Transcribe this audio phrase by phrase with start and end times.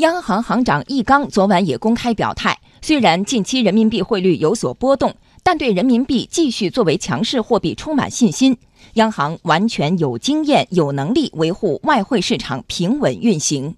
[0.00, 8.56] 央行行长易纲昨晚也公开表态虽然近期人民币汇率有所波动但对人民币继续作为强势货币充满信心。
[8.94, 13.74] 央行完全有经验有能力维护外汇市场平稳运行。